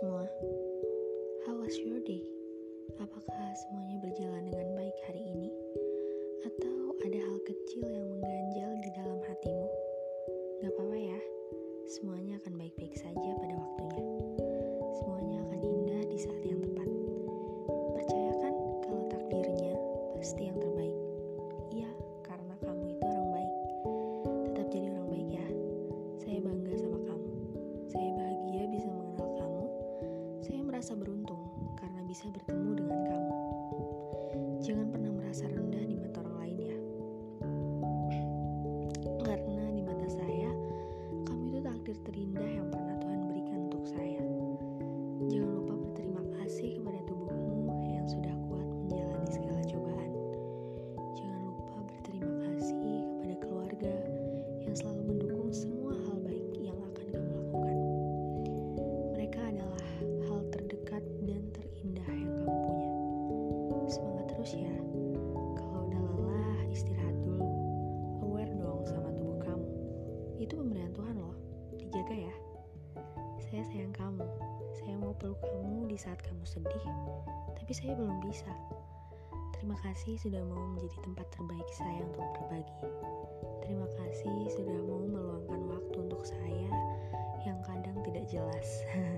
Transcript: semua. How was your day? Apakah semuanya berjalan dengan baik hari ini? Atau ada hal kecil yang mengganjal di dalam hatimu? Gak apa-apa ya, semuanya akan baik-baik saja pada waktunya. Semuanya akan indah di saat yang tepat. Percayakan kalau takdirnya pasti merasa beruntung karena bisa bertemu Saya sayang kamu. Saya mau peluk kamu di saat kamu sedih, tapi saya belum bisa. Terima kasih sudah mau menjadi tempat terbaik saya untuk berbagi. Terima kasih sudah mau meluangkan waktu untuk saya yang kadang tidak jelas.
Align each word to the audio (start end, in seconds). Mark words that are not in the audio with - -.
semua. 0.00 0.24
How 1.44 1.52
was 1.52 1.76
your 1.76 2.00
day? 2.00 2.24
Apakah 2.96 3.52
semuanya 3.60 4.00
berjalan 4.00 4.48
dengan 4.48 4.72
baik 4.72 4.96
hari 5.04 5.20
ini? 5.20 5.52
Atau 6.48 6.96
ada 7.04 7.18
hal 7.20 7.36
kecil 7.44 7.84
yang 7.92 8.08
mengganjal 8.08 8.72
di 8.80 8.90
dalam 8.96 9.20
hatimu? 9.20 9.68
Gak 10.64 10.72
apa-apa 10.72 10.96
ya, 10.96 11.20
semuanya 11.92 12.40
akan 12.40 12.56
baik-baik 12.56 12.96
saja 12.96 13.36
pada 13.36 13.52
waktunya. 13.52 14.00
Semuanya 14.96 15.36
akan 15.44 15.60
indah 15.60 16.02
di 16.08 16.18
saat 16.24 16.40
yang 16.40 16.60
tepat. 16.64 16.88
Percayakan 17.92 18.54
kalau 18.88 19.02
takdirnya 19.12 19.76
pasti 20.16 20.48
merasa 30.82 30.98
beruntung 30.98 31.46
karena 31.78 32.02
bisa 32.02 32.26
bertemu 32.26 32.61
Saya 73.52 73.68
sayang 73.68 73.92
kamu. 73.92 74.24
Saya 74.80 74.96
mau 74.96 75.12
peluk 75.20 75.36
kamu 75.44 75.84
di 75.92 76.00
saat 76.00 76.16
kamu 76.24 76.40
sedih, 76.48 76.88
tapi 77.52 77.76
saya 77.76 77.92
belum 77.92 78.24
bisa. 78.24 78.48
Terima 79.52 79.76
kasih 79.84 80.16
sudah 80.16 80.40
mau 80.40 80.72
menjadi 80.72 80.96
tempat 81.04 81.28
terbaik 81.36 81.68
saya 81.76 82.00
untuk 82.00 82.24
berbagi. 82.32 82.80
Terima 83.60 83.84
kasih 84.00 84.48
sudah 84.56 84.78
mau 84.88 85.04
meluangkan 85.04 85.68
waktu 85.68 85.96
untuk 86.00 86.24
saya 86.24 86.72
yang 87.44 87.60
kadang 87.68 88.00
tidak 88.08 88.24
jelas. 88.32 88.88